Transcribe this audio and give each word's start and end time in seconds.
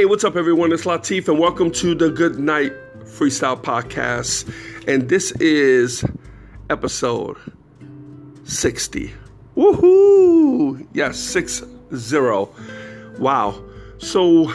Hey, 0.00 0.06
what's 0.06 0.24
up, 0.24 0.34
everyone? 0.34 0.72
It's 0.72 0.86
Latif, 0.86 1.28
and 1.28 1.38
welcome 1.38 1.70
to 1.72 1.94
the 1.94 2.08
Good 2.08 2.38
Night 2.38 2.72
Freestyle 3.00 3.62
Podcast. 3.62 4.50
And 4.88 5.10
this 5.10 5.30
is 5.32 6.02
episode 6.70 7.36
60. 8.44 9.12
Woohoo! 9.58 10.86
Yes, 10.94 11.18
6 11.18 11.64
0. 11.94 12.48
Wow. 13.18 13.62
So, 13.98 14.50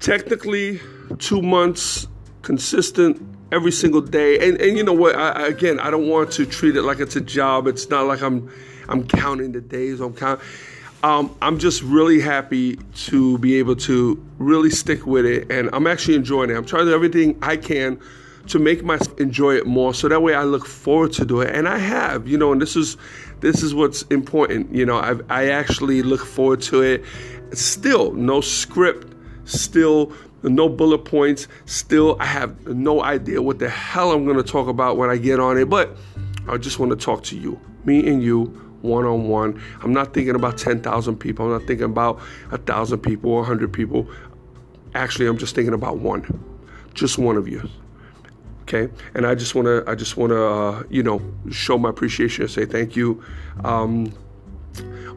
technically, 0.00 0.82
two 1.16 1.40
months 1.40 2.08
consistent 2.42 3.26
every 3.52 3.72
single 3.72 4.02
day. 4.02 4.46
And, 4.46 4.60
and 4.60 4.76
you 4.76 4.84
know 4.84 4.92
what? 4.92 5.16
I, 5.16 5.46
again, 5.46 5.80
I 5.80 5.90
don't 5.90 6.10
want 6.10 6.30
to 6.32 6.44
treat 6.44 6.76
it 6.76 6.82
like 6.82 7.00
it's 7.00 7.16
a 7.16 7.22
job. 7.22 7.68
It's 7.68 7.88
not 7.88 8.06
like 8.06 8.20
I'm 8.20 8.52
I'm 8.90 9.08
counting 9.08 9.52
the 9.52 9.62
days. 9.62 10.00
I'm 10.00 10.12
counting 10.12 10.44
um, 11.02 11.34
I'm 11.40 11.58
just 11.58 11.82
really 11.82 12.20
happy 12.20 12.76
to 13.06 13.38
be 13.38 13.56
able 13.56 13.76
to 13.76 14.22
really 14.38 14.70
stick 14.70 15.06
with 15.06 15.24
it, 15.24 15.50
and 15.50 15.70
I'm 15.72 15.86
actually 15.86 16.14
enjoying 16.16 16.50
it. 16.50 16.54
I'm 16.54 16.64
trying 16.64 16.84
to 16.84 16.90
do 16.90 16.94
everything 16.94 17.38
I 17.42 17.56
can 17.56 17.98
to 18.48 18.58
make 18.58 18.82
myself 18.82 19.18
enjoy 19.20 19.56
it 19.56 19.66
more, 19.66 19.94
so 19.94 20.08
that 20.08 20.22
way 20.22 20.34
I 20.34 20.44
look 20.44 20.66
forward 20.66 21.12
to 21.14 21.24
do 21.24 21.40
it, 21.40 21.54
and 21.54 21.68
I 21.68 21.78
have, 21.78 22.28
you 22.28 22.36
know, 22.36 22.52
and 22.52 22.60
this 22.60 22.76
is 22.76 22.96
this 23.40 23.62
is 23.62 23.74
what's 23.74 24.02
important, 24.04 24.74
you 24.74 24.84
know. 24.84 24.98
I 24.98 25.16
I 25.30 25.48
actually 25.50 26.02
look 26.02 26.24
forward 26.24 26.60
to 26.62 26.82
it. 26.82 27.04
Still, 27.52 28.12
no 28.12 28.40
script, 28.40 29.12
still 29.44 30.12
no 30.42 30.68
bullet 30.68 31.04
points, 31.04 31.48
still 31.66 32.16
I 32.20 32.24
have 32.24 32.66
no 32.66 33.02
idea 33.02 33.42
what 33.42 33.58
the 33.58 33.68
hell 33.68 34.12
I'm 34.12 34.24
going 34.24 34.36
to 34.36 34.42
talk 34.42 34.68
about 34.68 34.96
when 34.96 35.10
I 35.10 35.16
get 35.16 35.38
on 35.40 35.58
it, 35.58 35.68
but 35.68 35.96
I 36.48 36.56
just 36.56 36.78
want 36.78 36.90
to 36.90 36.96
talk 36.96 37.22
to 37.24 37.36
you, 37.38 37.60
me 37.84 38.06
and 38.08 38.22
you 38.22 38.69
one 38.82 39.04
on 39.04 39.28
one. 39.28 39.60
I'm 39.82 39.92
not 39.92 40.14
thinking 40.14 40.34
about 40.34 40.58
10,000 40.58 41.16
people. 41.16 41.46
I'm 41.46 41.52
not 41.52 41.66
thinking 41.66 41.86
about 41.86 42.18
a 42.46 42.56
1,000 42.56 42.98
people 42.98 43.30
or 43.30 43.40
100 43.40 43.72
people. 43.72 44.08
Actually, 44.94 45.26
I'm 45.26 45.38
just 45.38 45.54
thinking 45.54 45.74
about 45.74 45.98
one, 45.98 46.44
just 46.94 47.18
one 47.18 47.36
of 47.36 47.48
you. 47.48 47.68
Okay, 48.62 48.92
and 49.14 49.26
I 49.26 49.34
just 49.34 49.54
want 49.54 49.66
to, 49.66 49.82
I 49.88 49.94
just 49.94 50.16
want 50.16 50.30
to, 50.30 50.44
uh, 50.44 50.82
you 50.90 51.02
know, 51.02 51.20
show 51.50 51.76
my 51.76 51.90
appreciation 51.90 52.42
and 52.42 52.50
say 52.50 52.66
thank 52.66 52.94
you. 52.94 53.22
Um, 53.64 54.12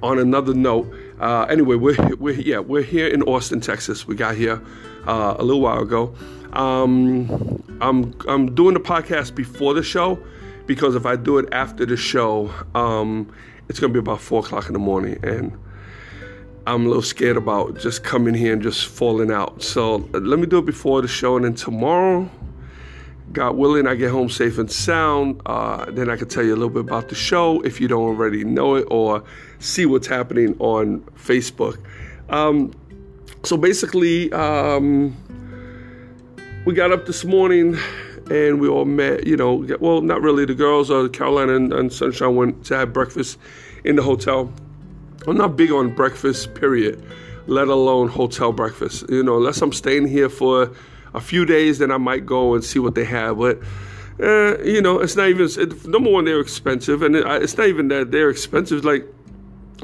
on 0.02 0.20
another 0.20 0.54
note, 0.54 0.92
uh, 1.20 1.44
anyway, 1.44 1.76
we're, 1.76 2.16
we're 2.16 2.34
yeah 2.34 2.60
we're 2.60 2.82
here 2.82 3.08
in 3.08 3.22
Austin, 3.24 3.62
Texas. 3.62 4.08
We 4.08 4.16
got 4.16 4.36
here 4.36 4.62
uh, 5.06 5.36
a 5.38 5.44
little 5.44 5.62
while 5.62 5.82
ago. 5.82 6.16
Um, 6.54 7.64
I'm 7.82 8.14
I'm 8.28 8.54
doing 8.54 8.74
the 8.74 8.80
podcast 8.80 9.36
before 9.36 9.74
the 9.74 9.84
show 9.84 10.20
because 10.66 10.96
if 10.96 11.06
I 11.06 11.16
do 11.16 11.38
it 11.38 11.50
after 11.52 11.86
the 11.86 11.98
show, 11.98 12.52
um, 12.76 13.32
it's 13.70 13.80
gonna 13.80 13.94
be 13.94 14.00
about 14.00 14.22
four 14.22 14.40
o'clock 14.40 14.68
in 14.68 14.74
the 14.74 14.80
morning, 14.80 15.20
and 15.24 15.58
I'm 16.66 16.86
a 16.86 16.88
little 16.88 17.02
scared 17.02 17.38
about 17.38 17.78
just 17.78 18.04
coming 18.04 18.34
here 18.34 18.54
and 18.54 18.62
just 18.62 18.88
falling 18.88 19.32
out. 19.32 19.62
So 19.62 19.98
let 20.14 20.40
me 20.40 20.46
do 20.46 20.60
it 20.60 20.66
before 20.66 21.02
the 21.02 21.08
show, 21.08 21.36
and 21.36 21.46
then 21.46 21.56
tomorrow, 21.56 22.30
God 23.32 23.56
willing, 23.56 23.88
I 23.88 23.96
get 23.96 24.12
home 24.12 24.30
safe 24.30 24.58
and 24.58 24.72
sound. 24.72 25.42
Uh, 25.46 25.86
then 25.92 26.10
I 26.10 26.16
can 26.16 26.30
tell 26.30 26.44
you 26.44 26.54
a 26.54 26.56
little 26.56 26.70
bit 26.70 26.82
about 26.82 27.10
the 27.10 27.16
show 27.16 27.62
if 27.62 27.82
you 27.82 27.88
don't 27.88 28.04
already 28.04 28.44
know 28.44 28.76
it 28.76 28.88
or 28.92 29.24
see 29.60 29.86
what's 29.86 30.08
happening 30.08 30.56
on 30.60 31.02
Facebook. 31.18 31.80
Um, 32.30 32.72
so 33.44 33.58
basically, 33.58 34.32
um, 34.32 35.18
we 36.66 36.74
got 36.74 36.92
up 36.92 37.06
this 37.06 37.26
morning 37.26 37.78
and 38.30 38.60
we 38.60 38.68
all 38.68 38.86
met, 38.86 39.28
you 39.28 39.36
know, 39.36 39.66
well, 39.80 40.02
not 40.02 40.22
really. 40.22 40.46
The 40.46 40.56
girls, 40.56 40.90
uh, 40.90 41.08
Caroline 41.12 41.50
and, 41.50 41.74
and 41.74 41.92
Sunshine 41.92 42.36
went 42.36 42.66
to 42.66 42.78
have 42.78 42.94
breakfast 42.94 43.38
in 43.84 43.96
the 43.96 44.02
hotel. 44.02 44.52
I'm 45.28 45.38
not 45.38 45.56
big 45.56 45.72
on 45.72 45.94
breakfast, 45.94 46.54
period, 46.54 47.04
let 47.48 47.68
alone 47.68 48.08
hotel 48.08 48.52
breakfast. 48.52 49.06
You 49.10 49.24
know, 49.24 49.38
unless 49.38 49.62
I'm 49.62 49.74
staying 49.74 50.08
here 50.08 50.30
for 50.30 50.72
a 51.14 51.22
few 51.22 51.46
days, 51.46 51.80
then 51.80 51.92
I 51.92 51.98
might 51.98 52.26
go 52.26 52.56
and 52.56 52.64
see 52.64 52.80
what 52.80 52.96
they 52.96 53.06
have. 53.06 53.38
But, 53.38 53.60
uh, 54.22 54.62
you 54.64 54.82
know, 54.82 55.00
it's 55.00 55.16
not 55.16 55.30
even, 55.30 55.48
it, 55.58 55.86
number 55.86 56.10
one, 56.10 56.26
they're 56.26 56.40
expensive. 56.40 57.02
And 57.02 57.16
it, 57.16 57.26
it's 57.42 57.58
not 57.58 57.68
even 57.68 57.90
that 57.90 58.12
they're 58.12 58.30
expensive. 58.30 58.84
Like, 58.84 59.06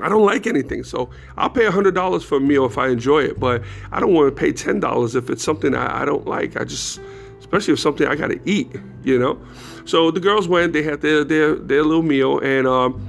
I 0.02 0.10
don't 0.10 0.26
like 0.26 0.48
anything. 0.48 0.84
So 0.84 1.10
I'll 1.38 1.50
pay 1.50 1.66
$100 1.66 2.24
for 2.24 2.38
a 2.38 2.42
meal 2.42 2.66
if 2.66 2.78
I 2.78 2.88
enjoy 2.90 3.24
it. 3.24 3.40
But 3.40 3.64
I 3.92 4.00
don't 4.00 4.14
want 4.14 4.34
to 4.34 4.40
pay 4.40 4.52
$10 4.52 5.16
if 5.16 5.30
it's 5.30 5.44
something 5.44 5.76
I, 5.76 6.02
I 6.02 6.06
don't 6.06 6.26
like. 6.26 6.60
I 6.60 6.64
just, 6.64 7.00
especially 7.40 7.74
if 7.74 7.80
something 7.80 8.08
I 8.08 8.16
got 8.16 8.28
to 8.28 8.40
eat, 8.46 8.76
you 9.04 9.18
know. 9.18 9.40
So 9.86 10.12
the 10.12 10.20
girls 10.20 10.48
went. 10.48 10.74
They 10.74 10.84
had 10.84 11.02
their 11.02 11.24
their 11.24 11.56
their 11.56 11.84
little 11.84 12.04
meal, 12.04 12.40
and 12.40 12.68
um, 12.68 13.06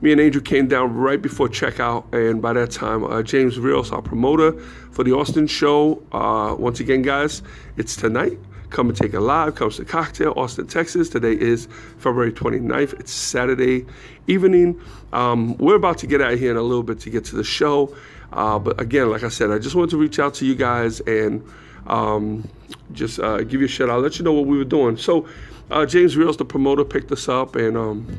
me 0.00 0.12
and 0.12 0.20
Angel 0.20 0.40
came 0.40 0.68
down 0.68 0.94
right 0.94 1.20
before 1.20 1.48
checkout. 1.48 2.12
And 2.12 2.40
by 2.40 2.52
that 2.54 2.70
time, 2.70 3.04
uh, 3.04 3.22
James 3.22 3.58
Rios, 3.58 3.92
our 3.92 4.02
promoter 4.02 4.52
for 4.92 5.04
the 5.04 5.12
Austin 5.12 5.46
show, 5.46 6.02
uh, 6.12 6.54
once 6.58 6.80
again, 6.80 7.02
guys, 7.02 7.42
it's 7.76 7.96
tonight. 7.96 8.38
Come 8.70 8.88
and 8.88 8.96
take 8.96 9.14
a 9.14 9.20
live. 9.20 9.56
Comes 9.56 9.76
to 9.76 9.84
Cocktail, 9.84 10.32
Austin, 10.36 10.68
Texas. 10.68 11.08
Today 11.08 11.32
is 11.32 11.66
February 11.98 12.32
29th. 12.32 13.00
It's 13.00 13.12
Saturday 13.12 13.84
evening. 14.28 14.80
Um, 15.12 15.56
we're 15.58 15.74
about 15.74 15.98
to 15.98 16.06
get 16.06 16.20
out 16.20 16.34
of 16.34 16.38
here 16.38 16.52
in 16.52 16.56
a 16.56 16.62
little 16.62 16.84
bit 16.84 17.00
to 17.00 17.10
get 17.10 17.24
to 17.26 17.36
the 17.36 17.42
show. 17.42 17.94
Uh, 18.32 18.60
but 18.60 18.80
again, 18.80 19.10
like 19.10 19.24
I 19.24 19.28
said, 19.28 19.50
I 19.50 19.58
just 19.58 19.74
wanted 19.74 19.90
to 19.90 19.96
reach 19.96 20.20
out 20.20 20.34
to 20.34 20.46
you 20.46 20.54
guys 20.54 21.00
and 21.00 21.44
um, 21.86 22.48
just 22.92 23.18
uh, 23.20 23.38
give 23.38 23.60
you 23.60 23.66
a 23.66 23.68
shout 23.68 23.90
out, 23.90 24.02
let 24.02 24.18
you 24.18 24.24
know 24.24 24.32
what 24.32 24.46
we 24.46 24.58
were 24.58 24.64
doing. 24.64 24.96
So, 24.96 25.28
uh, 25.70 25.86
James 25.86 26.16
Rios, 26.16 26.36
the 26.36 26.44
promoter, 26.44 26.84
picked 26.84 27.12
us 27.12 27.28
up 27.28 27.56
and 27.56 27.76
um, 27.76 28.18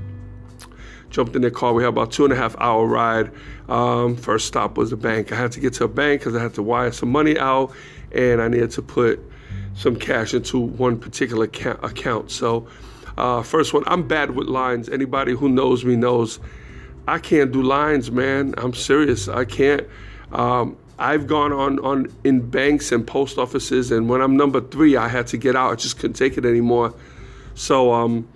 jumped 1.09 1.35
in 1.35 1.41
their 1.41 1.51
car. 1.51 1.73
We 1.73 1.83
had 1.83 1.89
about 1.89 2.11
two 2.11 2.23
and 2.23 2.33
a 2.33 2.35
half 2.35 2.55
hour 2.59 2.85
ride. 2.85 3.31
Um, 3.69 4.15
first 4.15 4.47
stop 4.47 4.77
was 4.77 4.89
the 4.89 4.97
bank. 4.97 5.31
I 5.31 5.35
had 5.35 5.51
to 5.53 5.59
get 5.59 5.73
to 5.75 5.83
a 5.83 5.87
bank 5.87 6.21
because 6.21 6.35
I 6.35 6.41
had 6.41 6.53
to 6.55 6.63
wire 6.63 6.91
some 6.91 7.11
money 7.11 7.37
out 7.37 7.73
and 8.11 8.41
I 8.41 8.47
needed 8.47 8.71
to 8.71 8.81
put 8.81 9.19
some 9.75 9.95
cash 9.95 10.33
into 10.33 10.59
one 10.59 10.97
particular 10.97 11.45
account. 11.45 12.31
So, 12.31 12.67
uh, 13.17 13.43
first 13.43 13.73
one, 13.73 13.83
I'm 13.87 14.07
bad 14.07 14.31
with 14.31 14.47
lines. 14.47 14.89
Anybody 14.89 15.33
who 15.33 15.49
knows 15.49 15.85
me 15.85 15.95
knows 15.95 16.39
I 17.07 17.19
can't 17.19 17.51
do 17.51 17.61
lines, 17.61 18.11
man. 18.11 18.53
I'm 18.57 18.73
serious. 18.73 19.27
I 19.27 19.45
can't. 19.45 19.87
Um, 20.31 20.77
I've 21.01 21.25
gone 21.25 21.51
on, 21.51 21.79
on 21.79 22.13
in 22.23 22.47
banks 22.47 22.91
and 22.91 23.05
post 23.05 23.39
offices, 23.39 23.91
and 23.91 24.07
when 24.07 24.21
I'm 24.21 24.37
number 24.37 24.61
three, 24.61 24.95
I 24.95 25.07
had 25.07 25.25
to 25.27 25.37
get 25.37 25.55
out. 25.55 25.71
I 25.71 25.75
just 25.75 25.97
couldn't 25.97 26.13
take 26.13 26.37
it 26.37 26.45
anymore. 26.45 26.93
So 27.55 27.91
um, 27.91 28.27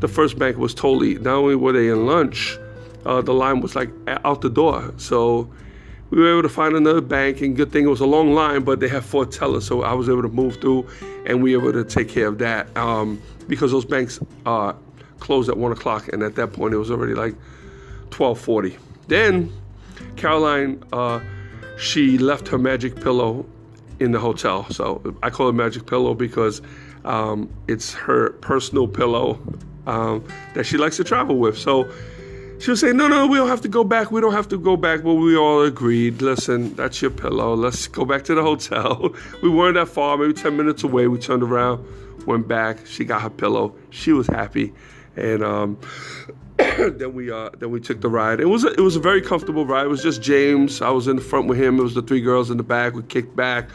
the 0.00 0.08
first 0.08 0.38
bank 0.38 0.56
was 0.56 0.72
totally, 0.72 1.16
not 1.16 1.34
only 1.34 1.54
were 1.54 1.72
they 1.72 1.88
in 1.90 2.06
lunch, 2.06 2.58
uh, 3.04 3.20
the 3.20 3.34
line 3.34 3.60
was 3.60 3.76
like 3.76 3.90
out 4.06 4.40
the 4.40 4.48
door. 4.48 4.94
So 4.96 5.50
we 6.08 6.18
were 6.18 6.32
able 6.32 6.42
to 6.42 6.48
find 6.48 6.74
another 6.74 7.02
bank, 7.02 7.42
and 7.42 7.54
good 7.54 7.70
thing 7.72 7.84
it 7.84 7.90
was 7.90 8.00
a 8.00 8.06
long 8.06 8.32
line, 8.32 8.64
but 8.64 8.80
they 8.80 8.88
had 8.88 9.04
four 9.04 9.26
tellers, 9.26 9.66
so 9.66 9.82
I 9.82 9.92
was 9.92 10.08
able 10.08 10.22
to 10.22 10.28
move 10.28 10.56
through, 10.62 10.88
and 11.26 11.42
we 11.42 11.54
were 11.54 11.68
able 11.68 11.84
to 11.84 11.88
take 11.88 12.08
care 12.08 12.28
of 12.28 12.38
that 12.38 12.74
um, 12.74 13.20
because 13.48 13.70
those 13.70 13.84
banks 13.84 14.18
uh, 14.46 14.72
closed 15.20 15.50
at 15.50 15.58
one 15.58 15.72
o'clock, 15.72 16.08
and 16.08 16.22
at 16.22 16.36
that 16.36 16.54
point 16.54 16.72
it 16.72 16.78
was 16.78 16.90
already 16.90 17.14
like 17.14 17.34
twelve 18.08 18.40
forty. 18.40 18.78
Then 19.08 19.52
Caroline. 20.16 20.82
Uh, 20.90 21.20
she 21.78 22.18
left 22.18 22.48
her 22.48 22.58
magic 22.58 22.96
pillow 23.00 23.46
in 24.00 24.12
the 24.12 24.18
hotel. 24.18 24.68
So 24.70 25.16
I 25.22 25.30
call 25.30 25.48
it 25.48 25.52
magic 25.52 25.86
pillow 25.86 26.14
because 26.14 26.62
um, 27.04 27.50
it's 27.68 27.92
her 27.94 28.30
personal 28.34 28.88
pillow 28.88 29.40
um, 29.86 30.24
that 30.54 30.64
she 30.64 30.76
likes 30.76 30.96
to 30.96 31.04
travel 31.04 31.36
with. 31.36 31.58
So 31.58 31.90
she 32.58 32.70
was 32.70 32.80
saying, 32.80 32.96
No, 32.96 33.08
no, 33.08 33.26
we 33.26 33.36
don't 33.36 33.48
have 33.48 33.60
to 33.62 33.68
go 33.68 33.84
back. 33.84 34.10
We 34.10 34.20
don't 34.20 34.32
have 34.32 34.48
to 34.48 34.58
go 34.58 34.76
back. 34.76 35.02
But 35.02 35.14
we 35.14 35.36
all 35.36 35.62
agreed, 35.62 36.22
listen, 36.22 36.74
that's 36.74 37.02
your 37.02 37.10
pillow. 37.10 37.54
Let's 37.54 37.86
go 37.88 38.04
back 38.04 38.24
to 38.24 38.34
the 38.34 38.42
hotel. 38.42 39.14
we 39.42 39.48
weren't 39.48 39.74
that 39.74 39.88
far, 39.88 40.16
maybe 40.16 40.32
10 40.32 40.56
minutes 40.56 40.82
away. 40.82 41.08
We 41.08 41.18
turned 41.18 41.42
around, 41.42 41.84
went 42.26 42.48
back. 42.48 42.86
She 42.86 43.04
got 43.04 43.22
her 43.22 43.30
pillow. 43.30 43.74
She 43.90 44.12
was 44.12 44.26
happy. 44.26 44.72
And 45.16 45.44
um, 45.44 45.78
then 46.90 47.14
we 47.14 47.30
uh, 47.30 47.50
then 47.58 47.70
we 47.70 47.80
took 47.80 48.00
the 48.00 48.08
ride. 48.08 48.40
It 48.40 48.46
was 48.46 48.64
a, 48.64 48.72
it 48.72 48.80
was 48.80 48.96
a 48.96 49.00
very 49.00 49.20
comfortable 49.22 49.66
ride. 49.66 49.86
It 49.86 49.90
was 49.90 50.02
just 50.02 50.22
James. 50.22 50.80
I 50.82 50.90
was 50.90 51.08
in 51.08 51.16
the 51.16 51.22
front 51.22 51.46
with 51.48 51.58
him. 51.58 51.78
It 51.78 51.82
was 51.82 51.94
the 51.94 52.02
three 52.02 52.20
girls 52.20 52.50
in 52.50 52.56
the 52.56 52.62
back. 52.62 52.94
We 52.94 53.02
kicked 53.02 53.36
back. 53.36 53.68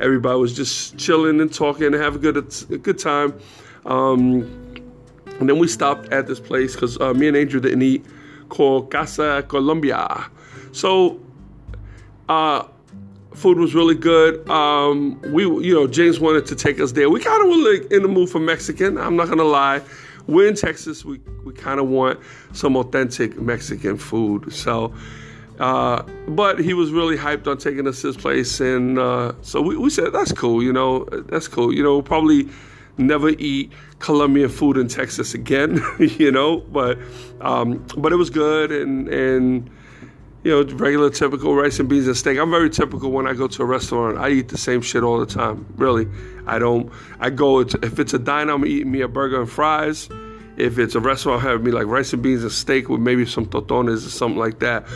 Everybody 0.00 0.38
was 0.38 0.54
just 0.54 0.96
chilling 0.98 1.40
and 1.40 1.52
talking 1.52 1.86
and 1.86 1.94
have 1.94 2.16
a 2.16 2.18
good 2.18 2.36
a 2.36 2.78
good 2.78 2.98
time. 2.98 3.34
Um, 3.86 4.72
And 5.40 5.48
then 5.48 5.58
we 5.58 5.66
stopped 5.66 6.12
at 6.12 6.26
this 6.26 6.38
place 6.38 6.74
because 6.74 7.00
uh, 7.00 7.14
me 7.14 7.26
and 7.26 7.36
Angel 7.36 7.60
didn't 7.60 7.82
eat 7.82 8.04
called 8.48 8.90
Casa 8.90 9.44
Colombia. 9.48 10.26
So, 10.72 11.20
uh, 12.28 12.64
food 13.34 13.58
was 13.58 13.74
really 13.74 13.96
good. 13.96 14.48
Um, 14.48 15.20
we, 15.32 15.42
you 15.42 15.74
know, 15.74 15.86
James 15.86 16.20
wanted 16.20 16.46
to 16.46 16.54
take 16.54 16.78
us 16.80 16.92
there. 16.92 17.10
We 17.10 17.18
kind 17.18 17.42
of 17.42 17.48
were 17.48 17.72
like 17.72 17.90
in 17.90 18.02
the 18.02 18.08
mood 18.08 18.28
for 18.28 18.38
Mexican. 18.38 18.98
I'm 18.98 19.16
not 19.16 19.28
gonna 19.28 19.42
lie. 19.42 19.82
We're 20.26 20.48
in 20.48 20.54
Texas. 20.54 21.04
We 21.04 21.20
we 21.44 21.52
kind 21.52 21.80
of 21.80 21.88
want 21.88 22.20
some 22.52 22.76
authentic 22.76 23.40
Mexican 23.40 23.96
food. 23.96 24.52
So, 24.52 24.94
uh, 25.58 26.02
but 26.28 26.58
he 26.58 26.74
was 26.74 26.90
really 26.90 27.16
hyped 27.16 27.46
on 27.46 27.58
taking 27.58 27.86
us 27.86 28.00
to 28.02 28.08
his 28.08 28.16
place, 28.16 28.60
and 28.60 28.98
uh, 28.98 29.32
so 29.42 29.60
we, 29.60 29.76
we 29.76 29.90
said 29.90 30.12
that's 30.12 30.32
cool. 30.32 30.62
You 30.62 30.72
know, 30.72 31.04
that's 31.04 31.48
cool. 31.48 31.72
You 31.72 31.82
know, 31.82 31.92
we'll 31.92 32.02
probably 32.02 32.48
never 32.98 33.30
eat 33.30 33.72
Colombian 33.98 34.48
food 34.48 34.76
in 34.76 34.88
Texas 34.88 35.34
again. 35.34 35.82
you 35.98 36.30
know, 36.30 36.60
but 36.60 36.98
um, 37.40 37.84
but 37.96 38.12
it 38.12 38.16
was 38.16 38.30
good, 38.30 38.70
and 38.72 39.08
and 39.08 39.70
you 40.44 40.50
know, 40.50 40.74
regular 40.76 41.08
typical 41.10 41.54
rice 41.54 41.78
and 41.78 41.88
beans 41.88 42.06
and 42.06 42.16
steak. 42.16 42.38
I'm 42.38 42.50
very 42.50 42.68
typical 42.68 43.12
when 43.12 43.26
I 43.26 43.34
go 43.34 43.46
to 43.46 43.62
a 43.62 43.64
restaurant. 43.64 44.18
I 44.18 44.30
eat 44.30 44.48
the 44.48 44.58
same 44.58 44.80
shit 44.80 45.04
all 45.04 45.18
the 45.18 45.26
time. 45.26 45.66
Really, 45.76 46.08
I 46.46 46.58
don't. 46.58 46.90
I 47.20 47.30
go 47.30 47.60
if 47.60 47.98
it's 47.98 48.12
a 48.12 48.18
diner, 48.18 48.52
I'm 48.52 48.66
eating 48.66 48.90
me 48.90 49.02
a 49.02 49.08
burger 49.08 49.40
and 49.40 49.50
fries. 49.50 50.08
If 50.56 50.78
it's 50.78 50.94
a 50.94 51.00
restaurant, 51.00 51.44
I 51.44 51.50
have 51.50 51.62
me 51.62 51.70
like 51.70 51.86
rice 51.86 52.12
and 52.12 52.22
beans 52.22 52.42
and 52.42 52.52
steak 52.52 52.88
with 52.88 53.00
maybe 53.00 53.24
some 53.24 53.46
tostones 53.46 54.06
or 54.06 54.10
something 54.10 54.38
like 54.38 54.58
that. 54.58 54.86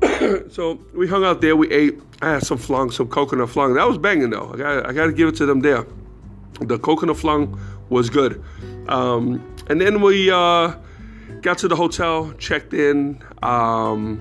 so 0.52 0.78
we 0.94 1.08
hung 1.08 1.24
out 1.24 1.40
there. 1.40 1.56
We 1.56 1.70
ate. 1.70 2.00
I 2.22 2.34
had 2.34 2.42
some 2.44 2.58
flan, 2.58 2.90
some 2.90 3.08
coconut 3.08 3.50
flan. 3.50 3.74
That 3.74 3.88
was 3.88 3.98
banging 3.98 4.30
though. 4.30 4.52
I 4.54 4.56
got 4.56 4.86
I 4.86 4.92
got 4.92 5.06
to 5.06 5.12
give 5.12 5.28
it 5.28 5.36
to 5.36 5.46
them 5.46 5.60
there. 5.60 5.84
The 6.60 6.78
coconut 6.78 7.16
flan 7.16 7.58
was 7.88 8.08
good. 8.08 8.42
Um, 8.86 9.44
and 9.68 9.80
then 9.80 10.00
we 10.00 10.30
uh, 10.30 10.74
got 11.40 11.58
to 11.58 11.68
the 11.68 11.74
hotel, 11.74 12.32
checked 12.34 12.72
in. 12.72 13.20
Um, 13.42 14.20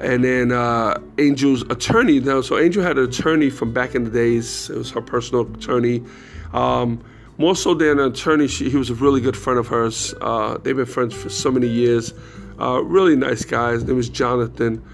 and 0.00 0.24
then 0.24 0.52
uh, 0.52 1.00
Angel's 1.18 1.62
attorney. 1.62 2.20
Now, 2.20 2.40
so 2.40 2.58
Angel 2.58 2.82
had 2.82 2.98
an 2.98 3.04
attorney 3.04 3.50
from 3.50 3.72
back 3.72 3.94
in 3.94 4.04
the 4.04 4.10
days. 4.10 4.70
It 4.70 4.76
was 4.76 4.90
her 4.92 5.02
personal 5.02 5.42
attorney. 5.54 6.02
Um, 6.52 7.02
more 7.38 7.56
so 7.56 7.74
than 7.74 7.98
an 7.98 8.12
attorney, 8.12 8.48
she, 8.48 8.68
he 8.68 8.76
was 8.76 8.90
a 8.90 8.94
really 8.94 9.20
good 9.20 9.36
friend 9.36 9.58
of 9.58 9.68
hers. 9.68 10.14
Uh, 10.20 10.58
they've 10.58 10.76
been 10.76 10.86
friends 10.86 11.14
for 11.14 11.28
so 11.28 11.50
many 11.50 11.68
years. 11.68 12.12
Uh, 12.60 12.82
really 12.82 13.16
nice 13.16 13.44
guy. 13.44 13.72
His 13.72 13.84
name 13.84 13.96
was 13.96 14.08
Jonathan. 14.08 14.84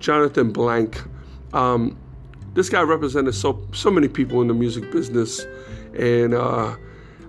Jonathan 0.00 0.52
Blank. 0.52 1.02
Um, 1.54 1.96
this 2.52 2.68
guy 2.68 2.82
represented 2.82 3.34
so 3.34 3.66
so 3.72 3.90
many 3.90 4.06
people 4.06 4.42
in 4.42 4.48
the 4.48 4.54
music 4.54 4.92
business, 4.92 5.46
and 5.98 6.34
uh, 6.34 6.76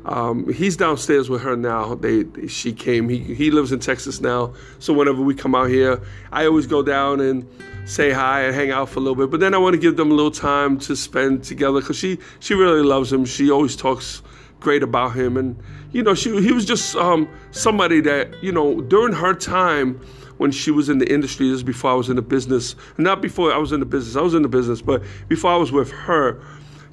um, 0.05 0.51
he's 0.53 0.77
downstairs 0.77 1.29
with 1.29 1.41
her 1.41 1.55
now. 1.55 1.95
They, 1.95 2.25
she 2.47 2.73
came. 2.73 3.09
He 3.09 3.17
he 3.17 3.49
lives 3.49 3.71
in 3.71 3.79
Texas 3.79 4.21
now. 4.21 4.53
So 4.79 4.93
whenever 4.93 5.21
we 5.21 5.33
come 5.33 5.55
out 5.55 5.69
here, 5.69 5.99
I 6.31 6.45
always 6.45 6.67
go 6.67 6.83
down 6.83 7.19
and 7.21 7.47
say 7.85 8.11
hi 8.11 8.41
and 8.43 8.55
hang 8.55 8.71
out 8.71 8.89
for 8.89 8.99
a 8.99 9.01
little 9.01 9.15
bit. 9.15 9.31
But 9.31 9.39
then 9.39 9.53
I 9.55 9.57
want 9.57 9.73
to 9.73 9.79
give 9.79 9.97
them 9.97 10.11
a 10.11 10.13
little 10.13 10.31
time 10.31 10.77
to 10.79 10.95
spend 10.95 11.43
together 11.43 11.79
because 11.79 11.97
she 11.97 12.19
she 12.39 12.53
really 12.53 12.83
loves 12.83 13.11
him. 13.11 13.25
She 13.25 13.49
always 13.49 13.75
talks 13.75 14.21
great 14.59 14.83
about 14.83 15.15
him, 15.15 15.37
and 15.37 15.59
you 15.91 16.03
know 16.03 16.13
she 16.13 16.39
he 16.39 16.51
was 16.51 16.65
just 16.65 16.95
um, 16.95 17.27
somebody 17.49 17.99
that 18.01 18.43
you 18.43 18.51
know 18.51 18.81
during 18.81 19.13
her 19.13 19.33
time 19.33 19.99
when 20.37 20.51
she 20.51 20.69
was 20.69 20.87
in 20.87 20.99
the 20.99 21.11
industry. 21.11 21.47
This 21.47 21.57
is 21.57 21.63
before 21.63 21.89
I 21.89 21.95
was 21.95 22.09
in 22.09 22.15
the 22.15 22.21
business. 22.21 22.75
Not 22.99 23.23
before 23.23 23.51
I 23.51 23.57
was 23.57 23.71
in 23.71 23.79
the 23.79 23.87
business. 23.87 24.15
I 24.15 24.21
was 24.21 24.35
in 24.35 24.43
the 24.43 24.49
business, 24.49 24.83
but 24.83 25.01
before 25.29 25.51
I 25.51 25.55
was 25.55 25.71
with 25.71 25.91
her 25.91 26.43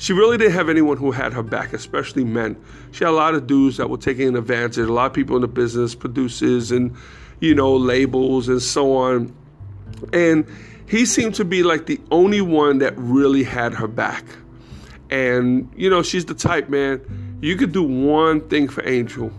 she 0.03 0.13
really 0.13 0.37
didn't 0.37 0.55
have 0.55 0.69
anyone 0.69 0.97
who 0.97 1.13
had 1.13 1.33
her 1.33 1.45
back, 1.45 1.73
especially 1.73 2.25
men. 2.25 2.57
She 2.91 3.05
had 3.05 3.11
a 3.11 3.15
lot 3.15 3.37
of 3.37 3.47
dudes 3.47 3.77
that 3.77 3.89
were 3.89 3.97
taking 3.97 4.37
advantage, 4.37 4.79
a 4.79 4.93
lot 4.93 5.07
of 5.07 5.13
people 5.13 5.37
in 5.37 5.43
the 5.43 5.47
business, 5.47 5.95
producers 5.95 6.73
and, 6.73 6.97
you 7.39 7.55
know, 7.55 7.77
labels 7.77 8.49
and 8.49 8.61
so 8.61 8.97
on. 8.97 9.33
And 10.13 10.45
he 10.89 11.07
seemed 11.07 11.37
to 11.37 11.45
be 11.45 11.63
like 11.63 11.87
the 11.87 12.01
only 12.11 12.41
one 12.41 12.79
that 12.79 12.95
really 12.97 13.45
had 13.45 13.75
her 13.75 13.87
back. 13.87 14.25
And, 15.09 15.73
you 15.77 15.89
know, 15.89 16.03
she's 16.03 16.25
the 16.25 16.35
type, 16.35 16.69
man, 16.69 17.39
you 17.41 17.55
could 17.55 17.71
do 17.71 17.85
one 17.85 18.41
thing 18.49 18.67
for 18.67 18.85
Angel 18.85 19.33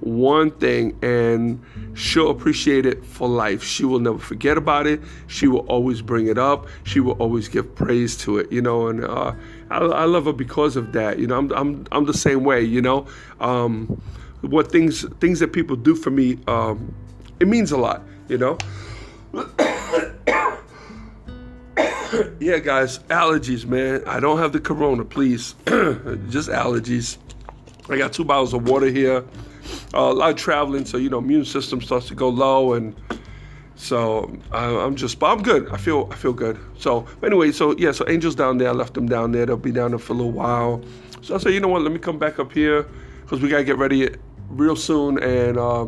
one 0.00 0.50
thing 0.52 0.98
and 1.02 1.62
she'll 1.94 2.30
appreciate 2.30 2.86
it 2.86 3.04
for 3.04 3.28
life. 3.28 3.62
She 3.62 3.84
will 3.84 3.98
never 3.98 4.18
forget 4.18 4.56
about 4.56 4.86
it. 4.86 5.00
She 5.26 5.46
will 5.46 5.60
always 5.60 6.02
bring 6.02 6.26
it 6.26 6.38
up. 6.38 6.66
She 6.84 7.00
will 7.00 7.12
always 7.14 7.48
give 7.48 7.74
praise 7.74 8.16
to 8.18 8.38
it, 8.38 8.50
you 8.50 8.62
know, 8.62 8.88
and 8.88 9.04
uh, 9.04 9.34
I, 9.70 9.78
I, 9.78 10.04
love 10.04 10.24
her 10.26 10.32
because 10.32 10.76
of 10.76 10.92
that. 10.92 11.18
You 11.18 11.26
know, 11.26 11.38
I'm, 11.38 11.52
I'm, 11.52 11.86
I'm 11.92 12.04
the 12.04 12.14
same 12.14 12.44
way, 12.44 12.62
you 12.62 12.82
know. 12.82 13.06
Um, 13.40 14.00
what 14.40 14.72
things 14.72 15.06
things 15.18 15.38
that 15.40 15.52
people 15.52 15.76
do 15.76 15.94
for 15.94 16.10
me, 16.10 16.38
um, 16.46 16.94
it 17.40 17.48
means 17.48 17.72
a 17.72 17.76
lot, 17.76 18.02
you 18.28 18.38
know. 18.38 18.58
yeah, 22.40 22.58
guys, 22.58 22.98
allergies, 23.10 23.66
man. 23.66 24.02
I 24.06 24.18
don't 24.18 24.38
have 24.38 24.52
the 24.52 24.60
corona, 24.60 25.04
please. 25.04 25.54
Just 25.66 26.48
allergies. 26.48 27.18
I 27.88 27.98
got 27.98 28.12
two 28.12 28.24
bottles 28.24 28.54
of 28.54 28.68
water 28.68 28.86
here 28.86 29.24
uh, 29.94 29.98
a 29.98 30.12
lot 30.12 30.30
of 30.30 30.36
traveling, 30.36 30.84
so 30.84 30.96
you 30.96 31.10
know, 31.10 31.18
immune 31.18 31.44
system 31.44 31.80
starts 31.80 32.06
to 32.08 32.14
go 32.14 32.28
low, 32.28 32.74
and 32.74 32.94
so 33.80 34.30
uh, 34.52 34.84
I'm 34.84 34.94
just, 34.94 35.18
but 35.18 35.30
I'm 35.30 35.42
good. 35.42 35.70
I 35.70 35.78
feel, 35.78 36.06
I 36.12 36.14
feel 36.14 36.34
good. 36.34 36.58
So 36.76 37.06
anyway, 37.22 37.50
so 37.50 37.74
yeah, 37.78 37.92
so 37.92 38.04
Angel's 38.04 38.34
down 38.34 38.58
there. 38.58 38.68
I 38.68 38.72
left 38.72 38.92
them 38.92 39.08
down 39.08 39.32
there. 39.32 39.46
They'll 39.46 39.56
be 39.56 39.72
down 39.72 39.92
there 39.92 39.98
for 39.98 40.12
a 40.12 40.16
little 40.16 40.32
while. 40.32 40.82
So 41.22 41.34
I 41.34 41.38
said, 41.38 41.54
you 41.54 41.60
know 41.60 41.68
what? 41.68 41.80
Let 41.80 41.90
me 41.90 41.98
come 41.98 42.18
back 42.18 42.38
up 42.38 42.52
here 42.52 42.86
because 43.22 43.40
we 43.40 43.48
gotta 43.48 43.64
get 43.64 43.78
ready 43.78 44.14
real 44.50 44.76
soon, 44.76 45.18
and 45.22 45.56
uh, 45.56 45.86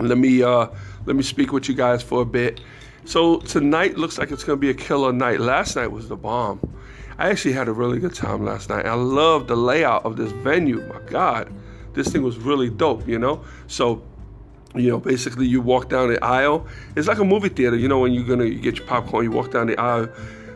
let 0.00 0.18
me 0.18 0.42
uh, 0.42 0.66
let 1.06 1.14
me 1.14 1.22
speak 1.22 1.52
with 1.52 1.68
you 1.68 1.76
guys 1.76 2.02
for 2.02 2.22
a 2.22 2.26
bit. 2.26 2.60
So 3.04 3.38
tonight 3.38 3.96
looks 3.96 4.18
like 4.18 4.32
it's 4.32 4.42
gonna 4.42 4.56
be 4.56 4.70
a 4.70 4.74
killer 4.74 5.12
night. 5.12 5.38
Last 5.38 5.76
night 5.76 5.92
was 5.92 6.08
the 6.08 6.16
bomb. 6.16 6.58
I 7.16 7.30
actually 7.30 7.52
had 7.52 7.68
a 7.68 7.72
really 7.72 8.00
good 8.00 8.14
time 8.14 8.44
last 8.44 8.70
night. 8.70 8.86
I 8.86 8.94
love 8.94 9.46
the 9.46 9.56
layout 9.56 10.04
of 10.04 10.16
this 10.16 10.32
venue. 10.32 10.84
My 10.88 10.98
God 11.06 11.48
this 11.94 12.08
thing 12.08 12.22
was 12.22 12.36
really 12.36 12.68
dope, 12.68 13.08
you 13.08 13.18
know? 13.18 13.42
So, 13.68 14.02
you 14.74 14.90
know, 14.90 14.98
basically 14.98 15.46
you 15.46 15.60
walk 15.60 15.88
down 15.88 16.08
the 16.08 16.22
aisle. 16.24 16.66
It's 16.96 17.08
like 17.08 17.18
a 17.18 17.24
movie 17.24 17.48
theater, 17.48 17.76
you 17.76 17.88
know, 17.88 18.00
when 18.00 18.12
you're 18.12 18.24
gonna 18.24 18.50
get 18.50 18.78
your 18.78 18.86
popcorn, 18.86 19.24
you 19.24 19.30
walk 19.30 19.52
down 19.52 19.68
the 19.68 19.78
aisle 19.78 20.06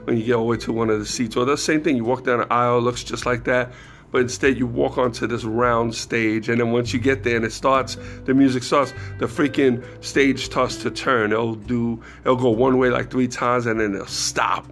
when 0.05 0.17
you 0.17 0.25
get 0.25 0.35
all 0.35 0.45
the 0.45 0.49
way 0.49 0.57
to 0.59 0.73
one 0.73 0.91
of 0.91 0.99
the 0.99 1.07
seats. 1.07 1.37
Or 1.37 1.45
the 1.45 1.57
same 1.57 1.83
thing, 1.83 1.97
you 1.97 2.05
walk 2.05 2.25
down 2.25 2.39
the 2.41 2.53
aisle, 2.53 2.79
it 2.79 2.83
looks 2.83 3.05
just 3.05 3.27
like 3.27 3.45
that. 3.45 3.73
But 4.11 4.23
instead, 4.23 4.59
you 4.59 4.67
walk 4.67 4.97
onto 4.97 5.27
this 5.27 5.45
round 5.45 5.95
stage, 5.95 6.49
and 6.49 6.59
then 6.59 6.73
once 6.73 6.95
you 6.95 6.99
get 6.99 7.25
there 7.25 7.37
and 7.37 7.45
it 7.45 7.53
starts, 7.53 7.99
the 8.25 8.33
music 8.33 8.63
starts, 8.63 8.95
the 9.19 9.27
freaking 9.27 9.85
stage 10.03 10.47
starts 10.47 10.77
to 10.77 10.91
turn. 10.91 11.33
It'll 11.33 11.57
do, 11.57 12.03
it'll 12.23 12.37
go 12.37 12.49
one 12.49 12.79
way 12.79 12.89
like 12.89 13.11
three 13.11 13.29
times, 13.29 13.67
and 13.67 13.79
then 13.79 13.95
it'll 13.95 14.07
stop. 14.07 14.67